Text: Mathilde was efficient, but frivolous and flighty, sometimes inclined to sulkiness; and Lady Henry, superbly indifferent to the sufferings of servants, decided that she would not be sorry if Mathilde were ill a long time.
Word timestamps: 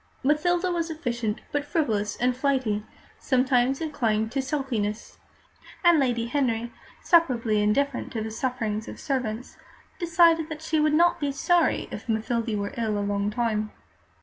Mathilde 0.23 0.73
was 0.73 0.89
efficient, 0.89 1.41
but 1.51 1.63
frivolous 1.63 2.17
and 2.17 2.35
flighty, 2.35 2.83
sometimes 3.19 3.81
inclined 3.81 4.31
to 4.31 4.41
sulkiness; 4.41 5.19
and 5.83 5.99
Lady 5.99 6.25
Henry, 6.25 6.73
superbly 7.03 7.61
indifferent 7.61 8.11
to 8.13 8.21
the 8.23 8.31
sufferings 8.31 8.87
of 8.87 8.99
servants, 8.99 9.57
decided 9.99 10.49
that 10.49 10.63
she 10.63 10.79
would 10.79 10.95
not 10.95 11.19
be 11.19 11.31
sorry 11.31 11.87
if 11.91 12.09
Mathilde 12.09 12.57
were 12.57 12.73
ill 12.79 12.97
a 12.97 13.05
long 13.05 13.29
time. 13.29 13.71